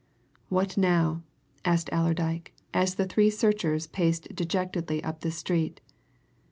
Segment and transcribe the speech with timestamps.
[0.49, 1.21] "What now?"
[1.63, 5.79] asked Allerdyke as the three searchers paced dejectedly up the street.